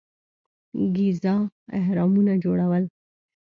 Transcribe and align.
ګیزا 0.95 1.35
اهرامونه 1.79 2.33
جوړول. 2.43 2.83